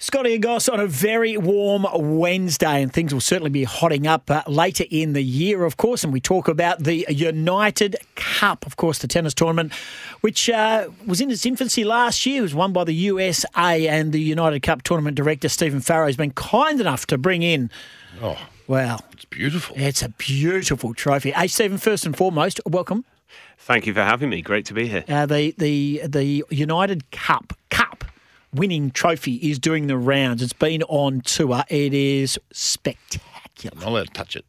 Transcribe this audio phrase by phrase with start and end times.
[0.00, 4.30] Scotty and Goss on a very warm Wednesday, and things will certainly be hotting up
[4.30, 6.04] uh, later in the year, of course.
[6.04, 9.72] And we talk about the United Cup, of course, the tennis tournament,
[10.20, 12.38] which uh, was in its infancy last year.
[12.38, 16.16] It was won by the USA, and the United Cup tournament director, Stephen Farrow, has
[16.16, 17.68] been kind enough to bring in.
[18.22, 19.00] Oh, Wow.
[19.12, 19.74] it's beautiful.
[19.78, 21.32] It's a beautiful trophy.
[21.32, 23.04] Hey, Stephen, first and foremost, welcome.
[23.58, 24.42] Thank you for having me.
[24.42, 25.04] Great to be here.
[25.08, 27.67] Uh, the the the United Cup Cup
[28.52, 30.42] winning trophy is doing the rounds.
[30.42, 31.64] It's been on tour.
[31.68, 33.74] It is spectacular.
[33.74, 34.44] I'm not allowed to touch it.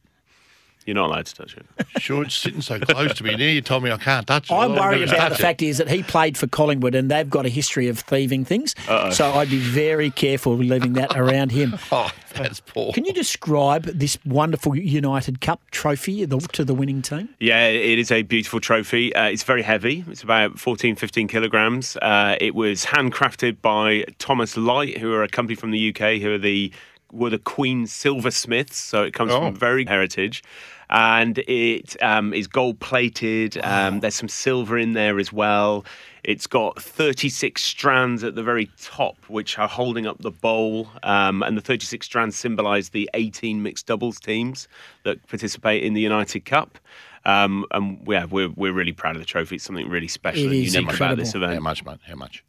[0.86, 1.66] You're not allowed to touch it.
[2.00, 3.32] Sure, it's sitting so close to me.
[3.36, 4.54] Now you told me I can't touch it.
[4.54, 5.44] I'm All worried do is about the touch it.
[5.44, 8.74] fact is that he played for Collingwood and they've got a history of thieving things.
[9.12, 11.78] So I'd be very careful leaving that around him.
[11.92, 12.94] Oh, that's poor.
[12.94, 17.28] Can you describe this wonderful United Cup trophy to the winning team?
[17.40, 19.14] Yeah, it is a beautiful trophy.
[19.14, 20.06] Uh, it's very heavy.
[20.10, 21.98] It's about 14, 15 kilograms.
[21.98, 26.34] Uh, it was handcrafted by Thomas Lyte, who are a company from the UK, who
[26.34, 26.72] are the
[27.12, 28.78] were the Queen silversmiths.
[28.78, 29.40] So it comes Oh.
[29.42, 30.44] from very heritage.
[30.92, 33.60] And it um, is gold plated.
[33.64, 35.86] Um, there's some silver in there as well.
[36.24, 40.90] It's got 36 strands at the very top, which are holding up the bowl.
[41.04, 44.68] Um, and the 36 strands symbolise the 18 mixed doubles teams
[45.04, 46.80] that participate in the United Cup.
[47.24, 49.56] Um, and yeah, we're, we're really proud of the trophy.
[49.56, 51.54] It's something really special It and is unique about this event.
[51.54, 52.00] How much, mate?
[52.08, 52.44] How much?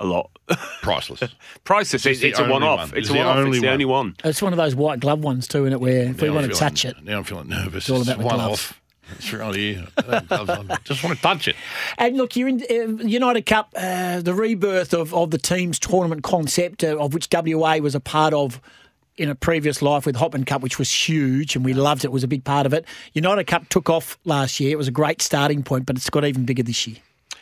[0.00, 0.30] A lot.
[0.82, 1.22] Priceless.
[1.64, 2.06] Priceless.
[2.06, 2.78] It's It's, it's a one off.
[2.78, 2.88] one.
[2.88, 3.36] It's It's a the one off.
[3.36, 3.72] It's only the one.
[3.74, 4.16] only one.
[4.24, 5.80] It's one of those white glove ones too, isn't it?
[5.80, 7.88] Where if we Now want I'm to feeling- touch it, Now I'm feeling nervous.
[7.90, 8.80] all about the one-off.
[9.12, 9.86] It's right here.
[9.98, 11.56] I just want to touch it.
[11.98, 16.22] And look, you're in uh, United Cup, uh, the rebirth of, of the team's tournament
[16.22, 18.60] concept, uh, of which WA was a part of
[19.16, 22.08] in a previous life with Hopman Cup, which was huge, and we loved it.
[22.08, 22.86] It was a big part of it.
[23.12, 24.70] United Cup took off last year.
[24.70, 26.96] It was a great starting point, but it's got even bigger this year.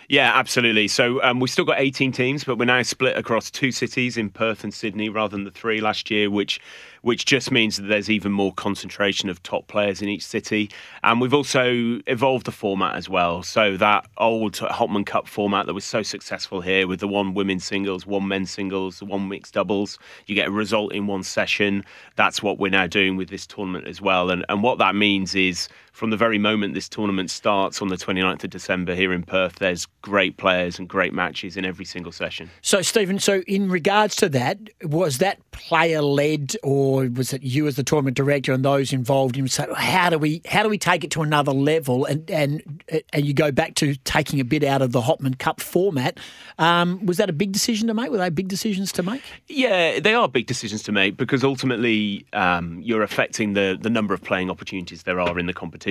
[0.09, 0.89] Yeah, absolutely.
[0.89, 4.31] So um, we've still got 18 teams, but we're now split across two cities in
[4.31, 6.61] Perth and Sydney rather than the three last year, which
[7.03, 10.69] which just means that there's even more concentration of top players in each city.
[11.05, 13.43] And we've also evolved the format as well.
[13.43, 17.65] So that old Hopman Cup format that was so successful here with the one women's
[17.65, 21.85] singles, one men's singles, one mixed doubles, you get a result in one session.
[22.17, 24.31] That's what we're now doing with this tournament as well.
[24.31, 27.97] And and what that means is from the very moment this tournament starts on the
[27.97, 32.13] 29th of December here in Perth, there's great players and great matches in every single
[32.13, 32.49] session.
[32.63, 37.67] So, Stephen, so in regards to that, was that player led, or was it you
[37.67, 40.79] as the tournament director and those involved in say, how do we how do we
[40.79, 44.63] take it to another level, and and and you go back to taking a bit
[44.63, 46.21] out of the Hopman Cup format?
[46.61, 48.13] Um, was that a big decision to make?
[48.13, 49.23] Were they big decisions to make?
[49.49, 54.15] Yeah, they are big decisions to make because ultimately um, you're affecting the the number
[54.15, 55.88] of playing opportunities there are in the competition.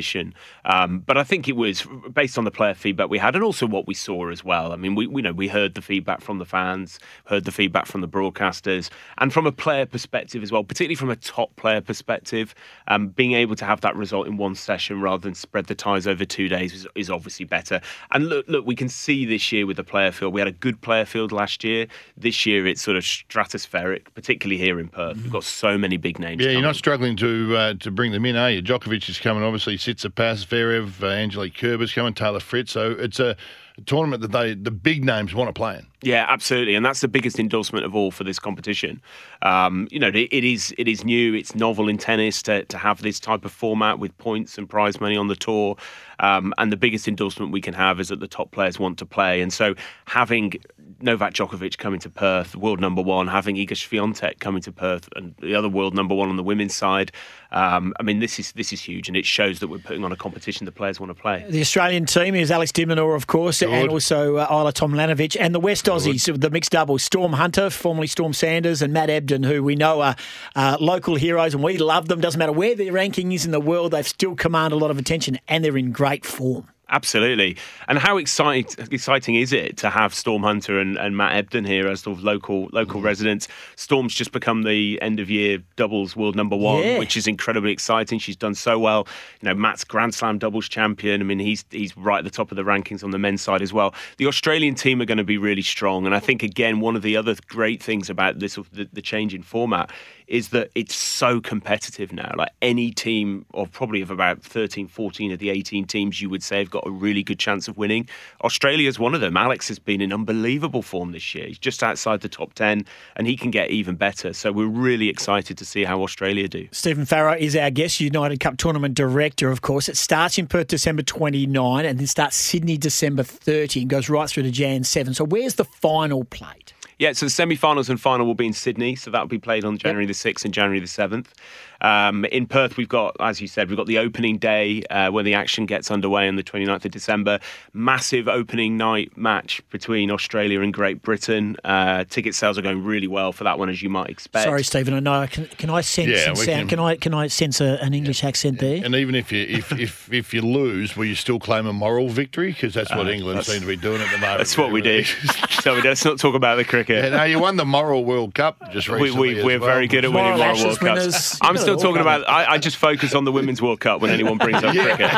[0.66, 3.68] Um, but I think it was based on the player feedback we had and also
[3.68, 4.72] what we saw as well.
[4.72, 7.86] I mean, we we know we heard the feedback from the fans, heard the feedback
[7.86, 11.82] from the broadcasters, and from a player perspective as well, particularly from a top player
[11.82, 12.54] perspective,
[12.88, 16.08] um, being able to have that result in one session rather than spread the ties
[16.08, 17.82] over two days is, is obviously better.
[18.12, 20.34] And look, look, we can see this year with the player field.
[20.34, 21.88] We had a good player field last year.
[22.16, 25.18] This year it's sort of stratospheric, particularly here in Perth.
[25.18, 26.44] We've got so many big names.
[26.44, 28.62] Yeah, you're not struggling to uh, to bring them in, are you?
[28.62, 29.78] Djokovic is coming, obviously.
[29.88, 32.74] Tsitsipas, Zverev, uh, Angelique Kerber's coming, Taylor Fritz.
[32.74, 33.38] So it's a,
[33.86, 35.88] tournament that they the big names want to play in.
[36.04, 39.02] Yeah, absolutely, and that's the biggest endorsement of all for this competition.
[39.42, 42.78] Um, you know, it, it is it is new, it's novel in tennis to, to
[42.78, 45.76] have this type of format with points and prize money on the tour.
[46.20, 49.06] Um, and the biggest endorsement we can have is that the top players want to
[49.06, 49.76] play, and so
[50.06, 50.54] having
[51.02, 55.36] Novak Djokovic coming to Perth, world number one, having Iga Swiatek coming to Perth, and
[55.40, 57.12] the other world number one on the women's side.
[57.52, 60.12] Um, I mean, this is this is huge, and it shows that we're putting on
[60.12, 61.46] a competition the players want to play.
[61.48, 63.74] The Australian team is Alex de Minaur, of course, Good.
[63.74, 68.08] and also uh, Ajla Tomljanovic, and the West Aussies, the mixed doubles, Storm Hunter, formerly
[68.08, 70.16] Storm Sanders, and Matt Ebden, who we know are
[70.56, 72.22] uh, local heroes, and we love them.
[72.22, 74.98] Doesn't matter where their ranking is in the world, they've still command a lot of
[74.98, 76.68] attention, and they're in great form.
[76.90, 77.58] Absolutely.
[77.90, 81.88] And how excite, exciting is it to have Storm Hunter and, and Matt Ebden here
[81.88, 83.06] as sort of local local mm-hmm.
[83.06, 83.50] residents?
[83.76, 87.00] Storm's just become the end of year doubles world number one, Yeah.
[87.00, 88.20] which is incredibly exciting.
[88.20, 89.06] She's done so well.
[89.42, 91.20] You know, Matt's Grand Slam doubles champion.
[91.20, 93.62] I mean, he's he's right at the top of the rankings on the men's side
[93.62, 93.94] as well.
[94.18, 96.06] The Australian team are going to be really strong.
[96.06, 99.34] And I think again, one of the other great things about this the, the change
[99.34, 99.92] in format
[100.28, 102.32] is that it's so competitive now.
[102.38, 106.44] Like any team, or probably of about 13, 14 of the 18 teams, you would
[106.44, 108.08] say have got a really good chance of winning.
[108.44, 109.38] Australia's one of them.
[109.38, 111.48] Alex has been in unbelievable form this year.
[111.48, 112.86] He's just outside the top 10,
[113.16, 114.34] and he can get even better.
[114.34, 116.68] So we're really excited to see how Australia do.
[116.72, 119.88] Stephen Farrow is our guest, United Cup Tournament Director, of course.
[119.88, 124.30] It starts in Perth December 29 and then starts Sydney December 30 and goes right
[124.30, 125.14] through to Jan 7.
[125.14, 126.74] So where's the final played?
[127.00, 129.78] Yeah, so the semi-finals and final will be in Sydney, so that'll be played on
[129.78, 131.32] January the sixth and January the seventh.
[131.80, 135.24] Um, in Perth, we've got, as you said, we've got the opening day uh, where
[135.24, 137.40] the action gets underway on the 29th of December.
[137.72, 141.56] Massive opening night match between Australia and Great Britain.
[141.64, 144.46] Uh, ticket sales are going really well for that one, as you might expect.
[144.46, 144.96] Sorry, Stephen.
[144.96, 145.28] I know.
[145.28, 146.48] Can, can I sense Yeah, sound?
[146.48, 148.82] can- Can, I can I sense a, an English accent there?
[148.84, 152.10] And even if you if, if, if you lose, will you still claim a moral
[152.10, 152.54] victory?
[152.54, 154.40] Because that's what England seem to be doing at the moment.
[154.40, 155.04] That's what we do.
[155.62, 156.87] so we- let's not talk about the cricket.
[156.90, 159.34] Yeah, no, you won the moral World Cup just We, recently.
[159.34, 159.70] we, as we're well.
[159.70, 161.40] very good at winning Moral moral Ashes World Cups.
[161.42, 162.30] I'm still got it all talking about.
[162.30, 165.12] I, I just focus on the Women's World Cup when anyone brings up cricket.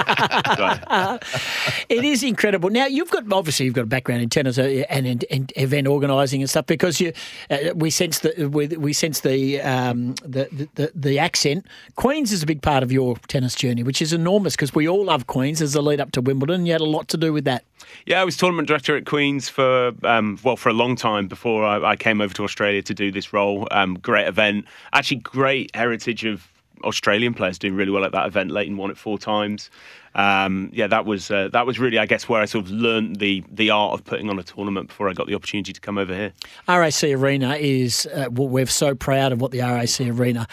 [0.58, 1.20] So,
[1.90, 2.70] It is incredible.
[2.70, 5.88] Now you've got obviously you've got a background in tennis uh, and, and, and event
[5.88, 7.14] organising and stuff because you
[7.50, 11.66] uh, we sense the we, we sense the, um, the, the the accent.
[11.96, 15.06] Queens is a big part of your tennis journey, which is enormous because we all
[15.06, 16.66] love Queens as a lead up to Wimbledon.
[16.66, 17.64] You had a lot to do with that.
[18.06, 21.66] Yeah, I was tournament director at Queens for um, well for a long time before
[21.66, 23.68] I, I came over to Australia to do this role.
[23.72, 26.48] Um, great event, actually great heritage of
[26.84, 28.52] Australian players doing really well at that event.
[28.52, 29.70] Lleyton won it four times.
[30.16, 33.18] Um, yeah, that was uh, that was really I guess where I sort of learned
[33.18, 35.98] the the art of putting on a tournament before I got the opportunity to come
[35.98, 36.34] over here.
[36.68, 40.48] RAC Arena is, uh, we're so proud of what the RAC Arena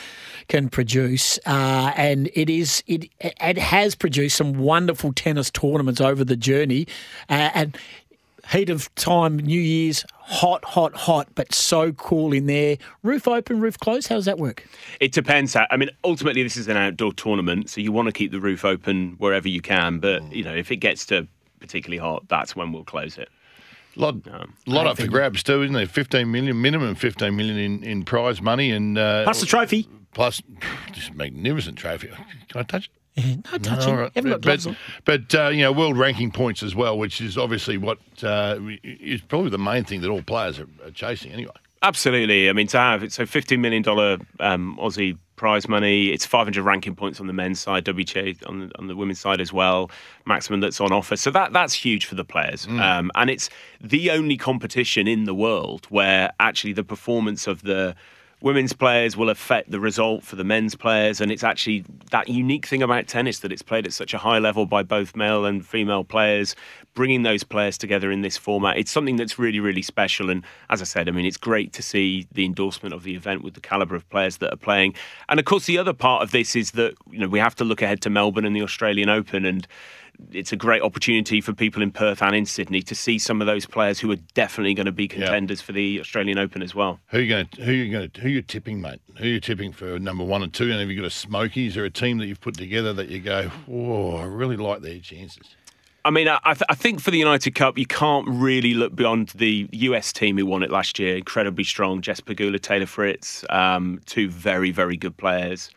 [0.49, 6.25] can produce, uh, and it is it it has produced some wonderful tennis tournaments over
[6.25, 6.87] the journey,
[7.29, 7.77] uh, and
[8.51, 12.77] heat of time, New Year's, hot, hot, hot, but so cool in there.
[13.03, 14.09] Roof open, roof closed.
[14.09, 14.67] How does that work?
[15.01, 15.55] It depends.
[15.55, 18.41] How, I mean, ultimately, this is an outdoor tournament, so you want to keep the
[18.41, 19.99] roof open wherever you can.
[19.99, 21.27] But you know, if it gets to
[21.61, 23.29] particularly hot, that's when we'll close it.
[23.97, 24.15] lot,
[24.67, 25.87] lot up for grabs too, isn't there?
[25.87, 29.89] Fifteen million minimum, fifteen million in, in prize money, and uh, Plus the trophy.
[30.13, 30.43] plus
[30.95, 32.09] this magnificent trophy.
[32.49, 32.91] Can I touch it?
[33.17, 33.95] Yeah, no touching.
[33.95, 34.13] All right.
[34.15, 37.79] Haven't got but but uh, you know, world ranking points as well, which is obviously
[37.79, 41.53] what uh, is probably the main thing that all players are, are chasing anyway.
[41.83, 42.49] Absolutely.
[42.49, 43.87] I mean, to have it, so $15 million
[44.41, 48.79] um, Aussie prize money, it's 500 ranking points on the men's side, WTA on the,
[48.79, 49.91] on the women's side as well,
[50.25, 51.17] maximum that's on offer.
[51.17, 52.67] So that that's huge for the players.
[52.67, 57.95] Um, and it's the only competition in the world where actually the performance of the
[58.41, 61.21] women's players will affect the result for the men's players.
[61.21, 64.39] And it's actually that unique thing about tennis that it's played at such a high
[64.39, 66.55] level by both male and female players,
[66.95, 68.77] bringing those players together in this format.
[68.77, 70.29] It's something that's really, really special.
[70.29, 73.43] And as I said, I mean, it's great to see the endorsement of the event
[73.43, 74.95] with the caliber of players that are playing.
[75.29, 77.65] And of course, the other part of this is that, you know, we have to
[77.65, 79.47] look ahead to Melbourne and the Australian Open.
[79.47, 79.67] And
[80.33, 83.47] it's a great opportunity for people in Perth and in Sydney to see some of
[83.47, 87.01] those players who are definitely going to be contenders for the Australian Open as well.
[87.09, 87.47] Who you going?
[87.47, 88.11] to Who you going?
[88.11, 89.01] to Who you tipping, mate?
[89.19, 90.71] Who are you tipping for number one and two?
[90.71, 91.67] And have you got a smoky?
[91.67, 94.83] Is there a team that you've put together that you go, oh, I really like
[94.83, 95.57] their chances?
[96.05, 98.95] I mean, I, I th- I think for the United Cup, you can't really look
[98.95, 101.17] beyond the US team who won it last year.
[101.17, 102.01] Incredibly strong.
[102.01, 105.69] Jess Pegula, Taylor Fritz, um, two very, very good players.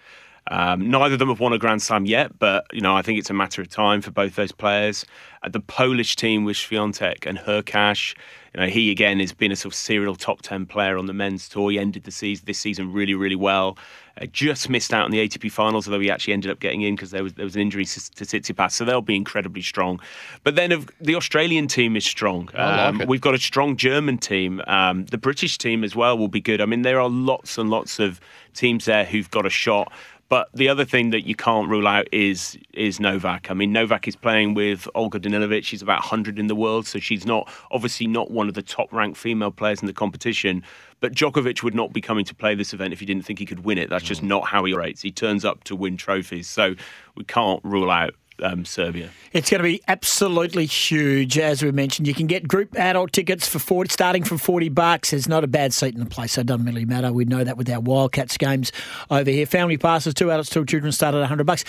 [0.50, 3.20] Um, neither of them have won a Grand Slam yet, but you know I think
[3.20, 5.06] it's a matter of time for both those players.
[5.44, 8.16] Uh, the Polish team with Swiatek and Hurkacz,
[8.54, 11.14] you know he again has been a sort of serial top ten player on the
[11.14, 11.70] men's tour.
[11.70, 13.78] He ended the season this season really really well.
[14.20, 16.96] Uh, just missed out on the ATP finals, although he actually ended up getting in
[16.96, 20.00] because there was there was an injury to, Tsitsipas, so they'll be incredibly strong.
[20.44, 22.50] But then of, the Australian team is strong.
[22.56, 23.08] I like Um.
[23.08, 24.64] We've got a strong German team.
[24.66, 26.60] Um, the British team as well will be good.
[26.60, 28.20] I mean, there are lots and lots of
[28.56, 29.92] teams there who've got a shot.
[30.30, 33.50] But the other thing that you can't rule out is is Novak.
[33.50, 35.64] I mean, Novak is playing with Olga Danilovic.
[35.64, 38.94] She's about 100 in the world, so she's not obviously not one of the top
[38.94, 40.64] ranked female players in the competition.
[41.00, 43.46] But Djokovic would not be coming to play this event if he didn't think he
[43.46, 43.90] could win it.
[43.90, 44.28] That's just mm.
[44.28, 45.02] not how he rates.
[45.02, 46.76] He turns up to win trophies, so
[47.16, 49.10] we can't rule out um, Serbia.
[49.34, 52.08] It's going to be absolutely huge, as we mentioned.
[52.08, 55.12] You can get group adult tickets for 40, starting from 40 bucks.
[55.12, 57.12] There's not a bad seat in the place, so it doesn't really matter.
[57.14, 58.72] We know that with our Wildcats games
[59.12, 59.46] over here.
[59.46, 61.64] Family passes, two adults, two children, start at 100 bucks.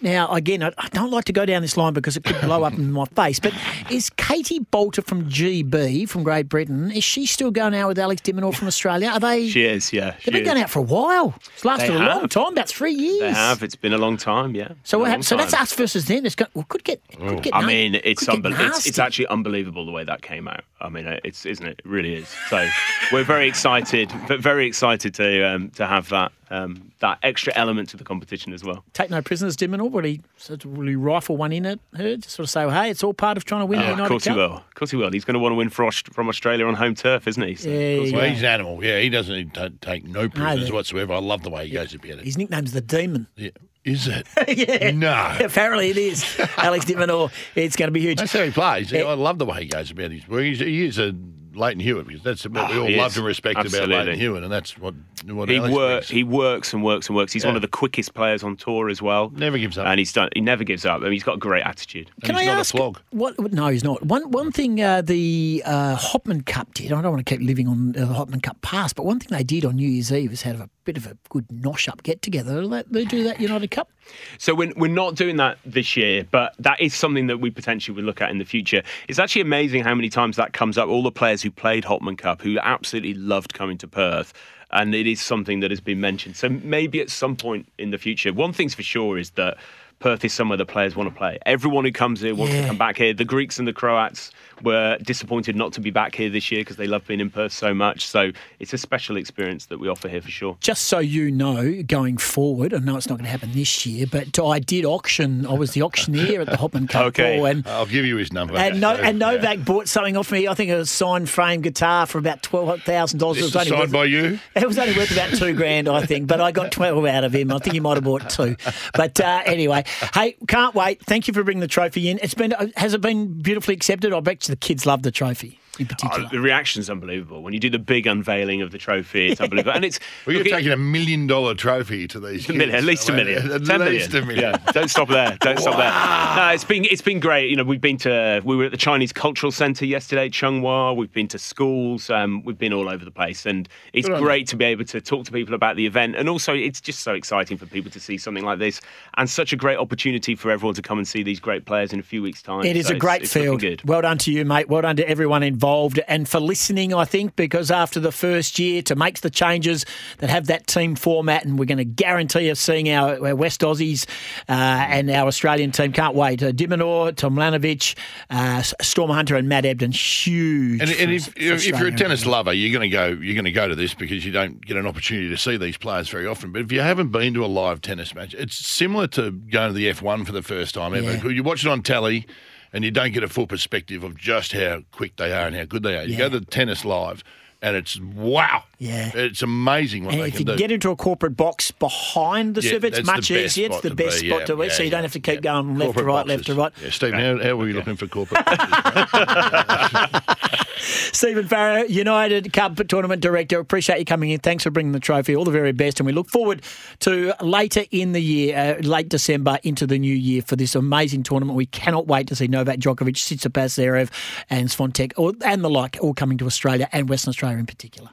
[0.00, 2.62] Now, again, I I don't like to go down this line because it could blow
[2.64, 3.54] up in my face, but
[3.90, 8.20] is Katie Boulter from GB, from Great Britain, is she still going out with Alex
[8.20, 9.08] de Minaur from Australia?
[9.08, 9.48] Are they?
[9.48, 10.10] She is, yeah.
[10.10, 10.48] They've she been is.
[10.48, 11.34] going out for a while.
[11.54, 13.20] It's lasted They a long time, about three years.
[13.20, 13.62] They have.
[13.62, 14.72] It's been a long time, yeah.
[14.84, 15.24] So, A what happened?
[15.24, 16.13] so that's us versus them.
[16.24, 17.54] It's got, well, could get, could get.
[17.54, 20.64] I mean, it's, could unbel- it's it's actually unbelievable the way that came out.
[20.80, 21.80] I mean, uh, it's isn't it?
[21.84, 22.28] It really is.
[22.50, 22.68] So
[23.12, 27.88] we're very excited, v- very excited to um, to have that um, that extra element
[27.88, 28.84] to the competition as well.
[28.92, 29.90] take no prisoners, de Minaur.
[29.90, 32.16] Will he, sort of- will he rifle one in at her?
[32.16, 34.04] Just sort of say, hey, it's all part of trying to win the Yeah, United
[34.04, 34.32] of course Cup.
[34.34, 34.56] he will.
[34.58, 35.10] Of course he will.
[35.10, 37.54] He's going to want to win for from Australia on home turf, isn't he?
[37.56, 38.16] So, Yeah, course yeah.
[38.18, 38.84] Well, he's an animal.
[38.84, 41.14] Yeah, he doesn't need to take no prisoners they- whatsoever.
[41.14, 42.24] I love the way he goes about it.
[42.24, 43.26] His nickname's the Demon.
[43.36, 43.50] Yeah.
[43.84, 44.26] Is it?
[44.48, 44.90] yeah.
[44.92, 45.36] No.
[45.40, 46.24] Apparently it is.
[46.56, 47.30] Alex de Minaur.
[47.54, 48.18] It's going to be huge.
[48.18, 48.90] That's how he plays.
[48.90, 49.02] Yeah.
[49.02, 50.42] I love the way he goes about his work.
[50.42, 51.14] He's, he is a
[51.56, 53.18] Lleyton Hewitt because that's what we all he loved is.
[53.18, 53.96] and respected about Absolutely.
[53.96, 54.94] Lleyton Hewitt, and that's what
[55.26, 56.08] what He works.
[56.08, 57.32] He works and works and works.
[57.32, 59.30] He's one of the quickest players on tour as well.
[59.30, 59.86] Never gives up.
[59.86, 60.28] and he's done.
[60.34, 61.00] He never gives up.
[61.00, 62.10] I mean, he's got a great attitude.
[62.16, 63.00] And Can he's I not ask a flog.
[63.10, 63.38] what?
[63.52, 64.04] No, he's not.
[64.04, 66.92] One one thing uh, the uh, Hopman Cup did.
[66.92, 69.28] I don't want to keep living on uh, the Hopman Cup past, but one thing
[69.36, 72.02] they did on New Year's Eve was have a bit of a good nosh up
[72.02, 72.66] get together.
[72.66, 73.90] They, they do that United Cup?
[74.36, 77.94] So we're, we're not doing that this year, but that is something that we potentially
[77.96, 78.82] would look at in the future.
[79.08, 80.88] It's actually amazing how many times that comes up.
[80.90, 84.32] All the players who played Hopman Cup who absolutely loved coming to Perth.
[84.72, 86.34] And it is something that has been mentioned.
[86.34, 89.56] So maybe at some point in the future, one thing's for sure is that
[90.00, 91.38] Perth is somewhere the players want to play.
[91.46, 92.62] Everyone who comes here wants Yeah.
[92.62, 93.14] to come back here.
[93.14, 94.30] The Greeks and the Croats
[94.62, 97.52] were disappointed not to be back here this year because they love being in Perth
[97.52, 98.06] so much.
[98.06, 100.56] So it's a special experience that we offer here for sure.
[100.60, 104.06] Just so you know, going forward, I know it's not going to happen this year,
[104.10, 105.46] but I did auction.
[105.46, 107.36] I was the auctioneer at the Hopman Cup Okay.
[107.38, 108.56] ball, and I'll give you his number.
[108.56, 109.30] and, no, So, and yeah.
[109.32, 110.46] Novak bought something off me.
[110.48, 113.38] I think it was a signed frame guitar for about twelve thousand dollars.
[113.38, 114.38] This is signed by you.
[114.54, 117.34] It was only worth about two grand, I think, but I got 12 out of
[117.34, 117.50] him.
[117.52, 118.56] I think he might have bought two.
[118.94, 119.83] But uh, anyway,
[120.14, 121.04] hey, can't wait.
[121.04, 122.18] Thank you for bringing the trophy in.
[122.22, 124.12] It's been, uh, has it been beautifully accepted?
[124.12, 126.26] I bet the kids love the trophy in particular.
[126.26, 129.28] Oh, the reaction's unbelievable when you do the big unveiling of the trophy.
[129.32, 132.48] It's unbelievable, and it's Well, you're look, it- taking a million dollar trophy to these.
[132.48, 132.82] a million, kids.
[132.82, 134.22] at least a I mean, million, At ten least million.
[134.24, 134.60] a million.
[134.64, 135.36] Yeah, don't stop there.
[135.40, 136.36] Don't stop there.
[136.44, 137.50] No, it's been it's been great.
[137.50, 140.92] You know, we've been to we were at the Chinese Cultural Centre yesterday, Chung Wah.
[140.92, 142.10] We've been to schools.
[142.10, 145.00] Um, we've been all over the place, and it's Good great to be able to
[145.00, 146.16] talk to people about the event.
[146.16, 148.80] And also, it's just so exciting for people to see something like this,
[149.16, 151.98] and such a great opportunity for everyone to come and see these great players in
[152.00, 152.64] a few weeks' time.
[152.64, 153.60] It is So a great it's looking field.
[153.60, 153.88] Good.
[153.88, 154.68] Well done to you, mate.
[154.68, 155.63] Well done to everyone involved
[156.08, 159.86] and for listening, I think, because after the first year to make the changes
[160.18, 163.60] that have that team format, and we're going to guarantee us seeing our, our West
[163.62, 164.06] Aussies
[164.48, 165.92] uh, and our Australian team.
[165.92, 166.42] Can't wait.
[166.42, 167.96] Uh, Diminor, Tomljanovic,
[168.30, 169.94] uh, Storm Hunter, and Matt Ebden.
[169.94, 170.80] Huge.
[170.80, 173.06] And, and if, if you're a tennis lover, you're going to go.
[173.06, 175.76] You're going to go to this because you don't get an opportunity to see these
[175.76, 176.52] players very often.
[176.52, 179.74] But if you haven't been to a live tennis match, it's similar to going to
[179.74, 181.12] the F1 for the first time ever.
[181.12, 181.28] Yeah.
[181.28, 182.26] You watch it on telly,
[182.74, 185.64] and you don't get a full perspective of just how quick they are and how
[185.64, 186.02] good they are.
[186.02, 186.28] You Yeah.
[186.28, 187.24] go to tennis live,
[187.62, 188.64] and it's wow.
[188.78, 189.10] Yeah.
[189.14, 190.56] it's amazing what And they if can you do.
[190.58, 193.68] get into a corporate box behind the Yeah, serve, it's much easier.
[193.70, 195.78] It's the best spot to be, yeah, so you don't have to keep going left
[195.78, 196.72] to Corporate right, left to right.
[196.82, 198.44] Yeah, Stephen, how, how were you looking for corporate?
[198.44, 200.20] boxes?
[200.78, 203.58] Stephen Farrow, United Cup Tournament Director.
[203.58, 204.40] Appreciate you coming in.
[204.40, 205.34] Thanks for bringing the trophy.
[205.36, 206.00] All the very best.
[206.00, 206.62] And we look forward
[207.00, 211.22] to later in the year, uh, late December into the new year for this amazing
[211.22, 211.56] tournament.
[211.56, 214.10] We cannot wait to see Novak Djokovic, Tsitsipas Zverev
[214.50, 218.10] and or, and the like all coming to Australia and Western Australia in particular.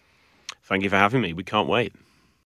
[0.64, 1.34] Thank you for having me.
[1.34, 1.94] We can't wait.